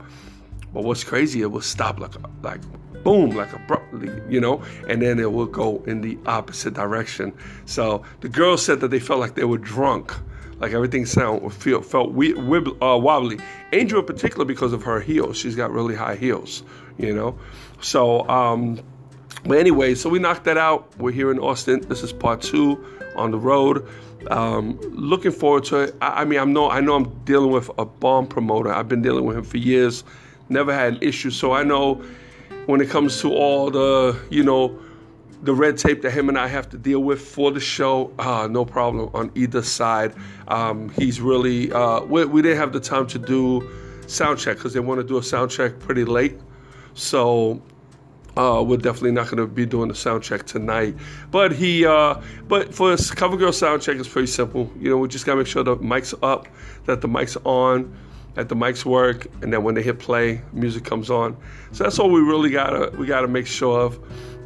But 0.73 0.85
what's 0.85 1.04
crazy, 1.04 1.42
it 1.42 1.47
will 1.47 1.61
stop 1.61 2.00
like 2.00 2.14
like 2.42 2.61
boom, 3.06 3.30
like 3.30 3.52
abruptly, 3.52 4.10
you 4.28 4.40
know, 4.40 4.60
and 4.88 5.00
then 5.00 5.20
it 5.20 5.32
will 5.32 5.46
go 5.46 5.80
in 5.86 6.00
the 6.00 6.18
opposite 6.26 6.75
direction. 6.75 7.32
So 7.64 8.02
the 8.20 8.28
girls 8.28 8.64
said 8.64 8.80
that 8.80 8.88
they 8.88 8.98
felt 8.98 9.20
like 9.20 9.36
they 9.36 9.44
were 9.44 9.58
drunk, 9.58 10.12
like 10.58 10.72
everything 10.72 11.06
sound 11.06 11.54
feel 11.54 11.82
felt 11.82 12.08
uh, 12.08 12.98
wobbly. 12.98 13.38
Angel 13.72 14.00
in 14.00 14.06
particular 14.06 14.44
because 14.44 14.72
of 14.72 14.82
her 14.82 15.00
heels, 15.00 15.36
she's 15.36 15.54
got 15.54 15.70
really 15.70 15.94
high 15.94 16.16
heels, 16.16 16.64
you 16.98 17.14
know. 17.14 17.38
So, 17.80 18.28
um, 18.28 18.80
but 19.44 19.58
anyway, 19.58 19.94
so 19.94 20.10
we 20.10 20.18
knocked 20.18 20.42
that 20.44 20.58
out. 20.58 20.90
We're 20.98 21.12
here 21.12 21.30
in 21.30 21.38
Austin. 21.38 21.82
This 21.88 22.02
is 22.02 22.12
part 22.12 22.42
two 22.42 22.84
on 23.14 23.30
the 23.30 23.38
road. 23.38 23.86
Um, 24.32 24.80
looking 24.90 25.30
forward 25.30 25.62
to 25.66 25.76
it. 25.82 25.94
I, 26.00 26.22
I 26.22 26.25
mean, 26.25 26.40
I'm 26.40 26.52
no, 26.52 26.68
I 26.68 26.80
know 26.80 26.96
I'm 26.96 27.25
dealing 27.25 27.52
with 27.52 27.70
a 27.78 27.84
bomb 27.84 28.26
promoter. 28.26 28.75
I've 28.75 28.88
been 28.88 29.02
dealing 29.02 29.26
with 29.26 29.36
him 29.36 29.44
for 29.44 29.58
years. 29.58 30.02
Never 30.48 30.75
had 30.75 30.94
an 30.94 30.98
issue, 31.02 31.30
so 31.30 31.52
I 31.52 31.62
know 31.62 32.02
when 32.66 32.80
it 32.80 32.90
comes 32.90 33.20
to 33.20 33.32
all 33.32 33.70
the, 33.70 34.18
you 34.30 34.42
know, 34.42 34.78
the 35.42 35.54
red 35.54 35.78
tape 35.78 36.02
that 36.02 36.11
him 36.11 36.28
and 36.28 36.38
I 36.38 36.49
have 36.49 36.68
to 36.70 36.78
deal 36.78 37.00
with 37.00 37.20
for 37.20 37.50
the 37.50 37.61
show, 37.61 38.12
uh, 38.18 38.49
no 38.50 38.64
problem 38.64 39.11
on 39.14 39.30
either 39.35 39.62
side. 39.62 40.14
Um, 40.49 40.88
he's 40.90 41.20
really, 41.20 41.73
uh, 41.73 42.00
we, 42.00 42.25
we, 42.25 42.42
didn't 42.42 42.58
have 42.58 42.73
the 42.73 42.80
time 42.80 43.06
to 43.08 43.18
do 43.18 43.68
sound 44.06 44.38
check 44.38 44.56
because 44.56 44.73
they 44.73 44.80
want 44.80 45.00
to 45.00 45.06
do 45.06 45.18
a 45.18 45.23
sound 45.23 45.50
check 45.50 45.78
pretty 45.78 46.04
late. 46.04 46.38
So 46.94 47.62
uh, 48.37 48.62
we're 48.66 48.78
definitely 48.78 49.12
not 49.12 49.26
going 49.26 49.38
to 49.38 49.46
be 49.46 49.66
doing 49.66 49.88
the 49.88 49.94
sound 49.94 50.23
check 50.23 50.46
tonight. 50.46 50.96
But 51.30 51.52
he, 51.52 51.87
uh, 51.87 52.20
but 52.49 52.75
for 52.75 52.96
cover 52.96 53.37
girl 53.37 53.52
sound 53.52 53.82
check, 53.82 53.96
it's 53.96 54.08
pretty 54.08 54.28
simple. 54.28 54.70
You 54.78 54.90
know, 54.90 54.99
we 54.99 55.08
just 55.08 55.26
got 55.26 55.32
to 55.32 55.38
make 55.38 55.46
sure 55.46 55.62
the 55.62 55.76
mic's 55.76 56.14
up, 56.23 56.49
that 56.87 57.00
the 57.00 57.08
mic's 57.08 57.37
on 57.44 57.96
at 58.37 58.49
the 58.49 58.55
mics 58.55 58.85
work, 58.85 59.26
and 59.43 59.52
then 59.52 59.62
when 59.64 59.75
they 59.75 59.83
hit 59.83 59.99
play, 59.99 60.40
music 60.52 60.85
comes 60.85 61.11
on. 61.11 61.37
So 61.73 61.85
that's 61.85 61.99
all 61.99 62.11
we 62.11 62.21
really 62.21 62.50
gotta 62.50 62.97
we 62.97 63.07
gotta 63.07 63.28
make 63.28 63.47
sure 63.47 63.81
of. 63.81 63.99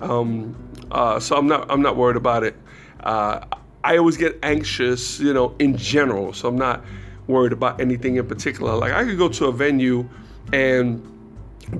Um, 0.02 0.56
uh, 0.90 1.20
so 1.20 1.36
I'm 1.36 1.46
not 1.46 1.70
I'm 1.70 1.82
not 1.82 1.96
worried 1.96 2.16
about 2.16 2.44
it. 2.44 2.56
Uh, 3.00 3.44
I 3.82 3.96
always 3.96 4.16
get 4.16 4.38
anxious, 4.42 5.18
you 5.20 5.32
know, 5.32 5.54
in 5.58 5.76
general. 5.76 6.32
So 6.32 6.48
I'm 6.48 6.58
not 6.58 6.84
worried 7.26 7.52
about 7.52 7.80
anything 7.80 8.16
in 8.16 8.26
particular. 8.26 8.74
Like 8.76 8.92
I 8.92 9.04
could 9.04 9.18
go 9.18 9.28
to 9.28 9.46
a 9.46 9.52
venue 9.52 10.08
and 10.52 11.06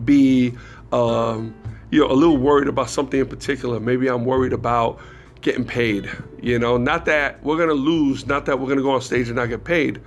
be, 0.04 0.54
um, 0.92 1.54
you 1.90 2.00
know, 2.00 2.10
a 2.10 2.14
little 2.14 2.36
worried 2.36 2.68
about 2.68 2.88
something 2.88 3.20
in 3.20 3.26
particular. 3.26 3.80
Maybe 3.80 4.08
I'm 4.08 4.24
worried 4.24 4.52
about 4.52 5.00
getting 5.40 5.64
paid. 5.64 6.08
You 6.40 6.58
know, 6.58 6.76
not 6.76 7.04
that 7.06 7.42
we're 7.42 7.58
gonna 7.58 7.72
lose, 7.72 8.26
not 8.26 8.46
that 8.46 8.58
we're 8.58 8.68
gonna 8.68 8.82
go 8.82 8.92
on 8.92 9.02
stage 9.02 9.28
and 9.28 9.36
not 9.36 9.48
get 9.48 9.64
paid, 9.64 10.00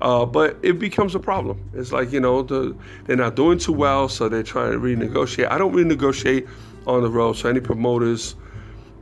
uh, 0.00 0.24
but 0.24 0.56
it 0.62 0.78
becomes 0.78 1.14
a 1.14 1.18
problem. 1.18 1.60
It's 1.74 1.92
like 1.92 2.12
you 2.12 2.20
know 2.20 2.42
the, 2.42 2.76
they're 3.04 3.16
not 3.16 3.34
doing 3.34 3.58
too 3.58 3.72
well, 3.72 4.08
so 4.08 4.28
they're 4.28 4.42
trying 4.42 4.72
to 4.72 4.78
renegotiate. 4.78 5.50
I 5.50 5.58
don't 5.58 5.74
renegotiate 5.74 6.48
on 6.86 7.02
the 7.02 7.10
road, 7.10 7.34
so 7.34 7.48
any 7.48 7.60
promoters 7.60 8.36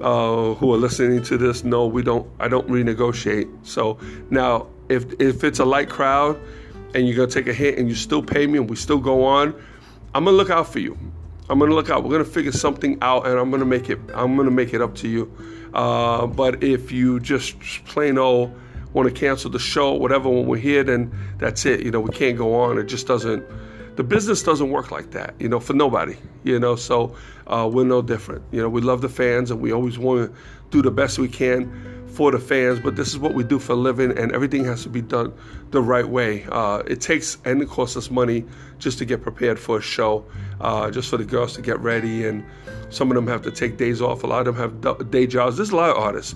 uh, 0.00 0.54
who 0.54 0.72
are 0.74 0.78
listening 0.78 1.22
to 1.22 1.38
this 1.38 1.64
know 1.64 1.86
we 1.86 2.02
don't. 2.02 2.28
I 2.40 2.48
don't 2.48 2.68
renegotiate. 2.68 3.50
So 3.66 3.98
now, 4.30 4.68
if 4.88 5.20
if 5.20 5.44
it's 5.44 5.58
a 5.58 5.64
light 5.64 5.88
crowd 5.88 6.38
and 6.94 7.06
you're 7.06 7.16
gonna 7.16 7.30
take 7.30 7.46
a 7.46 7.54
hit 7.54 7.78
and 7.78 7.88
you 7.88 7.94
still 7.94 8.22
pay 8.22 8.46
me 8.46 8.58
and 8.58 8.68
we 8.68 8.76
still 8.76 8.98
go 8.98 9.24
on, 9.24 9.54
I'm 10.14 10.24
gonna 10.24 10.36
look 10.36 10.50
out 10.50 10.72
for 10.72 10.78
you. 10.78 10.98
I'm 11.48 11.58
gonna 11.58 11.74
look 11.74 11.90
out. 11.90 12.02
We're 12.04 12.10
gonna 12.10 12.24
figure 12.24 12.52
something 12.52 12.98
out, 13.02 13.26
and 13.26 13.38
I'm 13.38 13.50
gonna 13.50 13.64
make 13.64 13.90
it. 13.90 14.00
I'm 14.14 14.36
gonna 14.36 14.50
make 14.50 14.74
it 14.74 14.80
up 14.80 14.94
to 14.96 15.08
you. 15.08 15.30
Uh, 15.74 16.26
but 16.26 16.62
if 16.62 16.90
you 16.90 17.20
just 17.20 17.58
plain 17.84 18.16
old 18.16 18.52
want 18.96 19.14
to 19.14 19.14
cancel 19.14 19.50
the 19.50 19.58
show, 19.58 19.92
whatever, 19.92 20.30
when 20.30 20.46
we're 20.46 20.56
here, 20.56 20.82
then 20.82 21.12
that's 21.36 21.66
it. 21.66 21.80
You 21.84 21.90
know, 21.90 22.00
we 22.00 22.10
can't 22.10 22.36
go 22.36 22.54
on. 22.54 22.78
It 22.78 22.84
just 22.84 23.06
doesn't. 23.06 23.44
The 23.96 24.02
business 24.02 24.42
doesn't 24.42 24.70
work 24.70 24.90
like 24.90 25.10
that. 25.10 25.34
You 25.38 25.48
know, 25.50 25.60
for 25.60 25.74
nobody. 25.74 26.16
You 26.44 26.58
know, 26.58 26.76
so 26.76 27.14
uh, 27.46 27.68
we're 27.70 27.84
no 27.84 28.00
different. 28.00 28.42
You 28.52 28.62
know, 28.62 28.70
we 28.70 28.80
love 28.80 29.02
the 29.02 29.10
fans, 29.10 29.50
and 29.50 29.60
we 29.60 29.70
always 29.70 29.98
want 29.98 30.32
to 30.32 30.40
do 30.70 30.80
the 30.80 30.90
best 30.90 31.18
we 31.18 31.28
can 31.28 31.70
for 32.08 32.30
the 32.30 32.38
fans, 32.38 32.80
but 32.80 32.96
this 32.96 33.08
is 33.08 33.18
what 33.18 33.34
we 33.34 33.44
do 33.44 33.58
for 33.58 33.74
a 33.74 33.76
living, 33.76 34.16
and 34.16 34.32
everything 34.32 34.64
has 34.64 34.82
to 34.82 34.88
be 34.88 35.02
done 35.02 35.30
the 35.70 35.82
right 35.82 36.08
way. 36.08 36.46
Uh, 36.50 36.82
it 36.86 37.02
takes 37.02 37.36
and 37.44 37.60
it 37.60 37.68
costs 37.68 37.94
us 37.94 38.10
money 38.10 38.42
just 38.78 38.96
to 38.96 39.04
get 39.04 39.20
prepared 39.20 39.58
for 39.58 39.76
a 39.76 39.82
show, 39.82 40.24
uh, 40.62 40.90
just 40.90 41.10
for 41.10 41.18
the 41.18 41.24
girls 41.24 41.52
to 41.52 41.60
get 41.60 41.78
ready, 41.80 42.26
and 42.26 42.42
some 42.88 43.10
of 43.10 43.14
them 43.14 43.26
have 43.26 43.42
to 43.42 43.50
take 43.50 43.76
days 43.76 44.00
off. 44.00 44.24
A 44.24 44.26
lot 44.26 44.46
of 44.46 44.56
them 44.56 44.82
have 44.82 45.10
day 45.10 45.26
jobs. 45.26 45.58
There's 45.58 45.70
a 45.70 45.76
lot 45.76 45.90
of 45.90 45.98
artists. 45.98 46.34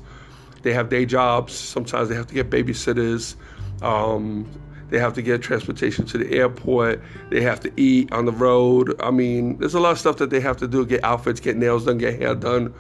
They 0.63 0.73
have 0.73 0.89
day 0.89 1.07
jobs. 1.07 1.55
Sometimes 1.55 2.09
they 2.09 2.15
have 2.15 2.27
to 2.27 2.35
get 2.35 2.51
babysitters. 2.51 3.37
Um, 3.83 4.49
they 4.91 4.99
have 4.99 5.15
to 5.15 5.23
get 5.23 5.41
transportation 5.41 6.05
to 6.07 6.19
the 6.19 6.31
airport. 6.33 7.01
They 7.31 7.41
have 7.43 7.61
to 7.61 7.73
eat 7.81 8.13
on 8.13 8.27
the 8.27 8.33
road. 8.33 9.01
I 9.01 9.11
mean, 9.11 9.57
there's 9.59 9.75
a 9.75 9.81
lot 9.81 9.93
of 9.93 9.99
stuff 9.99 10.17
that 10.17 10.31
they 10.31 10.41
have 10.41 10.57
to 10.59 10.69
do: 10.69 10.85
get 10.85 11.05
outfits, 11.05 11.41
get 11.41 11.57
nails 11.57 11.85
done, 11.85 11.99
get 11.99 12.19
hair 12.19 12.35
done. 12.35 12.75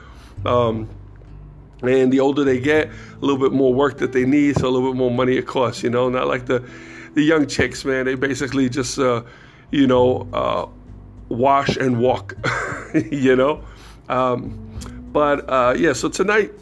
Um, 0.45 0.89
and 1.83 2.13
the 2.13 2.21
older 2.21 2.45
they 2.45 2.61
get, 2.61 2.89
a 2.89 3.21
little 3.21 3.39
bit 3.41 3.53
more 3.53 3.73
work 3.73 3.99
that 3.99 4.13
they 4.13 4.27
need, 4.27 4.57
so 4.57 4.69
a 4.69 4.71
little 4.71 4.91
bit 4.93 4.99
more 4.99 5.11
money 5.11 5.37
it 5.37 5.47
costs. 5.47 5.83
You 5.83 5.91
know, 5.91 6.09
not 6.09 6.27
like 6.27 6.47
the 6.47 6.69
the 7.15 7.23
young 7.23 7.47
chicks, 7.47 7.85
man. 7.85 8.07
They 8.07 8.15
basically 8.15 8.69
just, 8.69 8.99
uh, 8.99 9.23
you 9.71 9.87
know, 9.87 10.29
uh, 10.33 10.67
wash 11.29 11.77
and 11.77 12.01
walk. 12.01 12.35
you 13.11 13.37
know, 13.37 13.65
um, 14.09 14.59
but 15.13 15.49
uh, 15.49 15.75
yeah. 15.79 15.93
So 15.93 16.09
tonight, 16.09 16.53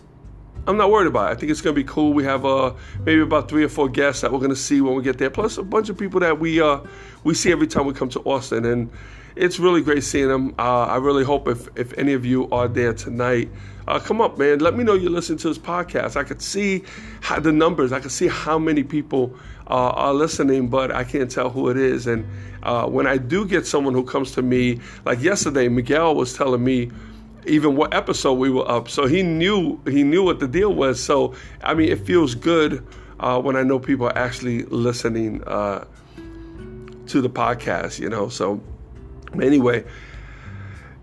I'm 0.69 0.77
not 0.77 0.91
worried 0.91 1.07
about 1.07 1.31
it. 1.31 1.35
I 1.35 1.41
think 1.41 1.51
it's 1.51 1.63
gonna 1.63 1.75
be 1.75 1.85
cool. 1.85 2.13
We 2.13 2.25
have 2.25 2.45
uh, 2.45 2.75
maybe 3.05 3.23
about 3.23 3.49
three 3.49 3.65
or 3.65 3.71
four 3.71 3.89
guests 3.89 4.21
that 4.21 4.31
we're 4.31 4.39
gonna 4.39 4.55
see 4.55 4.83
when 4.83 4.95
we 4.95 5.03
get 5.03 5.17
there, 5.17 5.31
plus 5.31 5.57
a 5.57 5.63
bunch 5.63 5.89
of 5.89 5.97
people 5.97 6.21
that 6.21 6.39
we 6.39 6.61
uh, 6.61 6.81
we 7.25 7.33
see 7.33 7.51
every 7.51 7.67
time 7.67 7.87
we 7.87 7.95
come 7.95 8.11
to 8.11 8.21
Austin, 8.21 8.67
and 8.67 8.91
it's 9.35 9.59
really 9.59 9.81
great 9.81 10.05
seeing 10.05 10.29
them. 10.29 10.55
Uh, 10.59 10.83
I 10.85 10.97
really 10.97 11.25
hope 11.25 11.49
if 11.49 11.69
if 11.77 11.97
any 11.97 12.13
of 12.13 12.27
you 12.27 12.51
are 12.51 12.69
there 12.69 12.93
tonight 12.93 13.49
uh, 13.89 13.99
come 13.99 14.21
up, 14.21 14.37
man. 14.39 14.59
Let 14.59 14.77
me 14.77 14.85
know 14.85 14.93
you 14.93 15.09
listen 15.09 15.39
to 15.39 15.49
this 15.49 15.57
podcast. 15.57 16.15
I 16.17 16.23
could 16.23 16.43
see 16.43 16.85
how, 17.23 17.41
the 17.41 17.53
numbers. 17.53 17.91
I 17.91 18.01
could 18.01 18.13
see 18.13 18.29
how 18.29 18.59
many 18.59 18.83
people 18.83 19.35
uh, 19.67 19.91
are 19.91 20.13
listening, 20.13 20.69
but 20.69 20.95
I 20.95 21.05
can't 21.05 21.31
tell 21.31 21.49
who 21.49 21.71
it 21.71 21.79
is. 21.79 22.07
And 22.07 22.27
uh, 22.63 22.87
when 22.87 23.07
I 23.07 23.17
do 23.17 23.47
get 23.47 23.67
someone 23.67 23.95
who 23.95 24.05
comes 24.05 24.33
to 24.33 24.43
me, 24.43 24.81
like 25.07 25.23
yesterday, 25.23 25.69
Miguel 25.69 26.15
was 26.15 26.35
telling 26.35 26.63
me 26.63 26.91
even 27.49 27.77
what 27.77 27.95
episode 27.95 28.35
we 28.35 28.51
were 28.51 28.69
up, 28.71 28.89
so 28.89 29.07
he 29.07 29.23
knew 29.23 29.81
he 29.87 30.03
knew 30.03 30.23
what 30.23 30.41
the 30.41 30.49
deal 30.49 30.73
was. 30.73 31.03
So 31.03 31.35
I 31.63 31.75
mean, 31.75 31.89
it 31.91 32.07
feels 32.07 32.35
good 32.35 32.87
uh, 33.21 33.41
when 33.41 33.57
I 33.57 33.63
know 33.63 33.79
people 33.79 34.07
are 34.07 34.19
actually 34.19 34.65
listening 34.65 35.43
uh, 35.45 35.85
to 37.07 37.21
the 37.21 37.31
podcast. 37.31 37.99
You 37.99 38.09
know, 38.09 38.29
so 38.29 38.61
anyway. 39.41 39.85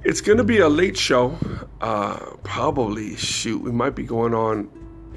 It's 0.07 0.21
going 0.21 0.37
to 0.37 0.43
be 0.43 0.59
a 0.59 0.69
late 0.69 0.95
show. 0.95 1.35
Uh, 1.81 2.17
probably, 2.43 3.15
shoot, 3.15 3.59
we 3.63 3.71
might 3.71 3.95
be 3.95 4.03
going 4.03 4.35
on 4.35 4.69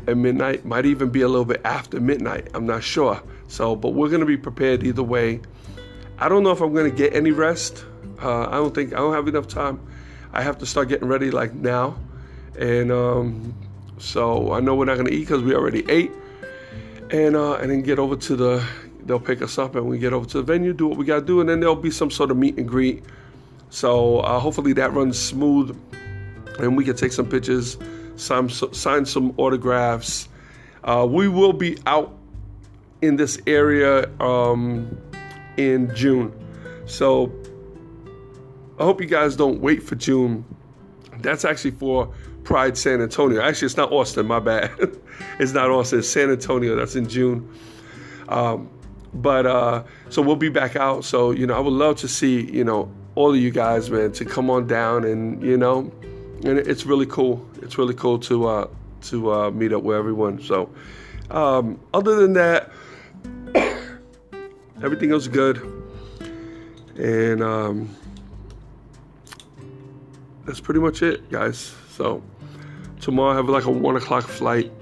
at 0.06 0.16
midnight. 0.16 0.64
Might 0.64 0.86
even 0.86 1.10
be 1.10 1.20
a 1.20 1.28
little 1.28 1.44
bit 1.44 1.60
after 1.62 2.00
midnight. 2.00 2.48
I'm 2.54 2.64
not 2.64 2.82
sure. 2.82 3.22
So, 3.48 3.76
but 3.76 3.90
we're 3.90 4.08
going 4.08 4.20
to 4.20 4.26
be 4.26 4.38
prepared 4.38 4.82
either 4.84 5.02
way. 5.02 5.42
I 6.18 6.30
don't 6.30 6.42
know 6.42 6.52
if 6.52 6.62
I'm 6.62 6.72
going 6.72 6.90
to 6.90 6.96
get 6.96 7.14
any 7.14 7.32
rest. 7.32 7.84
Uh, 8.22 8.46
I 8.46 8.52
don't 8.52 8.74
think 8.74 8.94
I 8.94 8.96
don't 8.96 9.12
have 9.12 9.28
enough 9.28 9.46
time. 9.46 9.78
I 10.32 10.42
have 10.42 10.58
to 10.58 10.66
start 10.66 10.88
getting 10.88 11.08
ready 11.08 11.30
like 11.30 11.54
now, 11.54 11.96
and 12.58 12.92
um, 12.92 13.54
so 13.98 14.52
I 14.52 14.60
know 14.60 14.74
we're 14.74 14.84
not 14.84 14.96
to 14.96 15.12
eat 15.12 15.20
because 15.20 15.42
we 15.42 15.54
already 15.54 15.88
ate, 15.90 16.12
and 17.10 17.36
uh, 17.36 17.54
and 17.54 17.70
then 17.70 17.82
get 17.82 17.98
over 17.98 18.16
to 18.16 18.36
the. 18.36 18.66
They'll 19.04 19.18
pick 19.18 19.40
us 19.40 19.56
up 19.56 19.74
and 19.74 19.88
we 19.88 19.98
get 19.98 20.12
over 20.12 20.26
to 20.26 20.36
the 20.38 20.42
venue, 20.42 20.74
do 20.74 20.86
what 20.86 20.98
we 20.98 21.06
got 21.06 21.20
to 21.20 21.24
do, 21.24 21.40
and 21.40 21.48
then 21.48 21.60
there'll 21.60 21.74
be 21.74 21.90
some 21.90 22.10
sort 22.10 22.30
of 22.30 22.36
meet 22.36 22.58
and 22.58 22.68
greet 22.68 23.02
so 23.70 24.20
uh, 24.20 24.38
hopefully 24.38 24.72
that 24.74 24.92
runs 24.92 25.18
smooth, 25.18 25.76
and 26.58 26.76
we 26.76 26.84
can 26.84 26.96
take 26.96 27.12
some 27.12 27.26
pictures, 27.28 27.76
some 28.16 28.48
sign 28.48 29.04
some 29.04 29.34
autographs. 29.36 30.28
Uh, 30.84 31.06
we 31.08 31.28
will 31.28 31.52
be 31.52 31.76
out 31.86 32.16
in 33.02 33.16
this 33.16 33.38
area 33.46 34.08
um, 34.20 34.96
in 35.56 35.94
June, 35.94 36.32
so 36.86 37.26
I 38.78 38.84
hope 38.84 39.00
you 39.00 39.06
guys 39.06 39.34
don't 39.34 39.60
wait 39.60 39.82
for 39.82 39.96
June. 39.96 40.44
That's 41.20 41.44
actually 41.44 41.72
for 41.72 42.14
Pride 42.44 42.78
San 42.78 43.02
Antonio. 43.02 43.42
Actually, 43.42 43.66
it's 43.66 43.76
not 43.76 43.92
Austin. 43.92 44.26
My 44.26 44.38
bad. 44.38 44.70
it's 45.40 45.52
not 45.52 45.68
Austin. 45.68 45.98
It's 45.98 46.08
San 46.08 46.30
Antonio. 46.30 46.76
That's 46.76 46.94
in 46.94 47.08
June. 47.08 47.52
Um, 48.28 48.70
but 49.14 49.46
uh, 49.46 49.82
so 50.10 50.22
we'll 50.22 50.36
be 50.36 50.48
back 50.48 50.76
out. 50.76 51.04
So 51.04 51.32
you 51.32 51.46
know, 51.46 51.54
I 51.54 51.60
would 51.60 51.72
love 51.72 51.96
to 51.96 52.08
see 52.08 52.42
you 52.50 52.62
know 52.62 52.92
all 53.16 53.30
of 53.30 53.40
you 53.40 53.50
guys, 53.50 53.90
man, 53.90 54.12
to 54.12 54.24
come 54.24 54.48
on 54.48 54.68
down 54.68 55.04
and 55.04 55.42
you 55.42 55.56
know, 55.56 55.92
and 56.44 56.58
it's 56.58 56.86
really 56.86 57.06
cool. 57.06 57.44
It's 57.62 57.78
really 57.78 57.94
cool 57.94 58.18
to 58.20 58.46
uh, 58.46 58.68
to 59.02 59.32
uh, 59.32 59.50
meet 59.50 59.72
up 59.72 59.82
with 59.82 59.96
everyone. 59.96 60.40
So, 60.40 60.70
um, 61.32 61.80
other 61.92 62.14
than 62.14 62.34
that, 62.34 62.70
everything 64.82 65.10
was 65.10 65.26
good, 65.26 65.56
and 66.96 67.42
um, 67.42 67.96
that's 70.48 70.58
pretty 70.58 70.80
much 70.80 71.02
it, 71.02 71.30
guys. 71.30 71.72
So 71.90 72.24
tomorrow 73.00 73.32
I 73.32 73.36
have 73.36 73.48
like 73.48 73.66
a 73.66 73.70
one 73.70 73.94
o'clock 73.94 74.24
flight, 74.24 74.72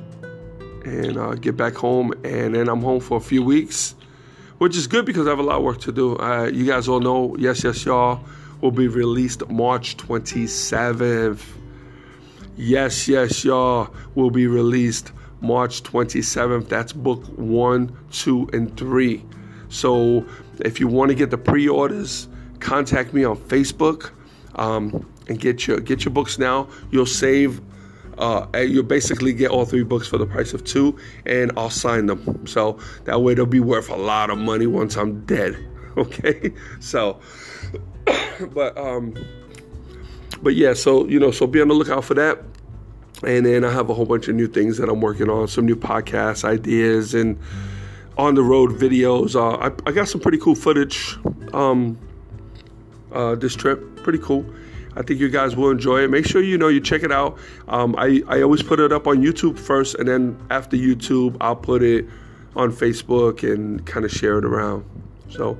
and 0.86 1.18
uh, 1.18 1.34
get 1.34 1.58
back 1.58 1.74
home, 1.74 2.14
and 2.24 2.54
then 2.54 2.70
I'm 2.70 2.80
home 2.80 3.00
for 3.00 3.18
a 3.18 3.20
few 3.20 3.42
weeks 3.42 3.94
which 4.58 4.76
is 4.76 4.86
good 4.86 5.04
because 5.04 5.26
I 5.26 5.30
have 5.30 5.38
a 5.38 5.42
lot 5.42 5.58
of 5.58 5.64
work 5.64 5.80
to 5.82 5.92
do. 5.92 6.16
Uh, 6.18 6.44
you 6.52 6.64
guys 6.64 6.88
all 6.88 7.00
know, 7.00 7.36
Yes, 7.36 7.62
Yes, 7.62 7.84
Y'all 7.84 8.24
will 8.60 8.70
be 8.70 8.88
released 8.88 9.46
March 9.48 9.96
27th. 9.96 11.42
Yes, 12.56 13.08
Yes, 13.08 13.44
Y'all 13.44 13.94
will 14.14 14.30
be 14.30 14.46
released 14.46 15.12
March 15.40 15.82
27th. 15.82 16.68
That's 16.68 16.92
book 16.92 17.22
one, 17.36 17.96
two, 18.10 18.48
and 18.52 18.74
three. 18.76 19.22
So 19.68 20.24
if 20.60 20.80
you 20.80 20.88
want 20.88 21.10
to 21.10 21.14
get 21.14 21.30
the 21.30 21.38
pre-orders, 21.38 22.28
contact 22.60 23.12
me 23.12 23.24
on 23.24 23.36
Facebook 23.36 24.12
um, 24.56 25.06
and 25.28 25.38
get 25.38 25.66
your 25.66 25.80
get 25.80 26.04
your 26.04 26.12
books 26.12 26.38
now. 26.38 26.68
You'll 26.90 27.06
save 27.06 27.60
uh, 28.18 28.46
you'll 28.54 28.82
basically 28.82 29.32
get 29.32 29.50
all 29.50 29.64
three 29.64 29.82
books 29.82 30.08
for 30.08 30.18
the 30.18 30.26
price 30.26 30.54
of 30.54 30.64
two, 30.64 30.98
and 31.26 31.52
I'll 31.56 31.70
sign 31.70 32.06
them. 32.06 32.46
So 32.46 32.78
that 33.04 33.20
way 33.20 33.34
they'll 33.34 33.46
be 33.46 33.60
worth 33.60 33.90
a 33.90 33.96
lot 33.96 34.30
of 34.30 34.38
money 34.38 34.66
once 34.66 34.96
I'm 34.96 35.24
dead. 35.24 35.56
Okay, 35.96 36.52
so, 36.78 37.18
but 38.52 38.76
um, 38.76 39.14
but 40.42 40.54
yeah, 40.54 40.74
so 40.74 41.06
you 41.06 41.18
know, 41.18 41.30
so 41.30 41.46
be 41.46 41.58
on 41.62 41.68
the 41.68 41.74
lookout 41.74 42.04
for 42.04 42.12
that. 42.12 42.38
And 43.22 43.46
then 43.46 43.64
I 43.64 43.72
have 43.72 43.88
a 43.88 43.94
whole 43.94 44.04
bunch 44.04 44.28
of 44.28 44.34
new 44.34 44.46
things 44.46 44.76
that 44.76 44.90
I'm 44.90 45.00
working 45.00 45.30
on, 45.30 45.48
some 45.48 45.64
new 45.64 45.74
podcast 45.74 46.44
ideas 46.44 47.14
and 47.14 47.38
on 48.18 48.34
the 48.34 48.42
road 48.42 48.72
videos. 48.72 49.34
Uh, 49.34 49.56
I, 49.56 49.88
I 49.88 49.92
got 49.92 50.08
some 50.08 50.20
pretty 50.20 50.36
cool 50.36 50.54
footage 50.54 51.16
um, 51.54 51.98
uh, 53.12 53.34
this 53.34 53.54
trip, 53.54 54.02
pretty 54.02 54.18
cool. 54.18 54.44
I 54.96 55.02
think 55.02 55.20
you 55.20 55.28
guys 55.28 55.54
will 55.54 55.70
enjoy 55.70 56.02
it. 56.02 56.10
Make 56.10 56.26
sure 56.26 56.42
you 56.42 56.56
know 56.56 56.68
you 56.68 56.80
check 56.80 57.02
it 57.02 57.12
out. 57.12 57.38
Um, 57.68 57.94
I, 57.98 58.22
I 58.28 58.42
always 58.42 58.62
put 58.62 58.80
it 58.80 58.92
up 58.92 59.06
on 59.06 59.22
YouTube 59.22 59.58
first, 59.58 59.94
and 59.96 60.08
then 60.08 60.38
after 60.50 60.76
YouTube, 60.76 61.36
I'll 61.40 61.56
put 61.56 61.82
it 61.82 62.06
on 62.56 62.72
Facebook 62.72 63.42
and 63.42 63.84
kind 63.86 64.06
of 64.06 64.10
share 64.10 64.38
it 64.38 64.44
around. 64.44 64.84
So 65.28 65.58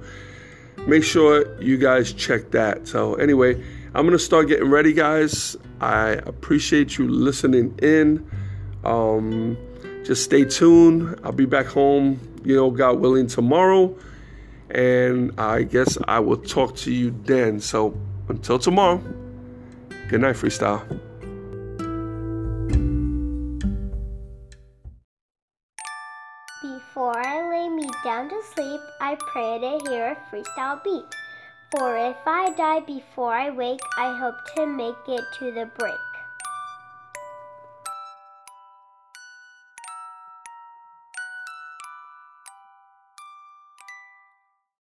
make 0.86 1.04
sure 1.04 1.60
you 1.60 1.76
guys 1.76 2.12
check 2.14 2.50
that. 2.52 2.88
So, 2.88 3.14
anyway, 3.16 3.62
I'm 3.94 4.06
going 4.06 4.12
to 4.12 4.18
start 4.18 4.48
getting 4.48 4.70
ready, 4.70 4.94
guys. 4.94 5.56
I 5.80 6.10
appreciate 6.24 6.96
you 6.96 7.08
listening 7.08 7.78
in. 7.82 8.28
Um, 8.84 9.58
just 10.04 10.24
stay 10.24 10.44
tuned. 10.44 11.18
I'll 11.24 11.32
be 11.32 11.46
back 11.46 11.66
home, 11.66 12.20
you 12.44 12.56
know, 12.56 12.70
God 12.70 13.00
willing, 13.00 13.26
tomorrow. 13.26 13.94
And 14.70 15.38
I 15.38 15.62
guess 15.62 15.96
I 16.08 16.20
will 16.20 16.38
talk 16.38 16.76
to 16.76 16.92
you 16.92 17.14
then. 17.25 17.61
So 17.61 17.96
until 18.28 18.58
tomorrow, 18.58 19.02
good 20.08 20.20
night, 20.20 20.37
freestyle. 20.37 20.82
Before 26.62 27.18
I 27.18 27.49
lay 27.50 27.68
me 27.68 27.88
down 28.02 28.28
to 28.30 28.42
sleep, 28.54 28.80
I 29.00 29.16
pray 29.32 29.58
to 29.61 29.90
hear 29.90 30.12
a 30.12 30.35
freestyle 30.35 30.82
beat. 30.82 31.04
For 31.70 31.96
if 31.96 32.16
I 32.26 32.50
die 32.50 32.80
before 32.80 33.35
I 33.35 33.50
wake, 33.50 33.80
I 33.99 34.16
hope 34.16 34.37
to 34.54 34.66
make 34.66 34.94
it 35.08 35.25
to 35.38 35.52
the 35.52 35.68
break. 35.78 36.05